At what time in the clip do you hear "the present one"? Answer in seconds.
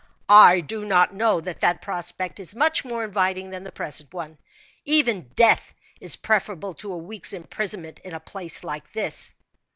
3.63-4.39